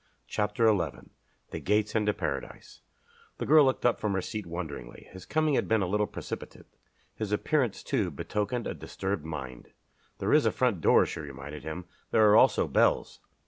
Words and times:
CHAPTER 0.27 0.65
XI 0.67 1.11
THE 1.51 1.59
GATE 1.59 1.95
INTO 1.95 2.11
PARADISE 2.11 2.81
The 3.37 3.45
girl 3.45 3.65
looked 3.65 3.85
up 3.85 3.99
from 3.99 4.13
her 4.13 4.21
seat 4.23 4.47
wonderingly. 4.47 5.07
His 5.11 5.27
coming 5.27 5.53
had 5.53 5.67
been 5.67 5.83
a 5.83 5.87
little 5.87 6.07
precipitate. 6.07 6.65
His 7.13 7.31
appearance, 7.31 7.83
too, 7.83 8.09
betokened 8.09 8.65
a 8.65 8.73
disturbed 8.73 9.23
mind. 9.23 9.73
"There 10.17 10.33
is 10.33 10.47
a 10.47 10.51
front 10.51 10.81
door," 10.81 11.05
she 11.05 11.19
reminded 11.19 11.61
him. 11.61 11.85
"There 12.09 12.27
are 12.31 12.35
also 12.35 12.67
bells." 12.67 13.19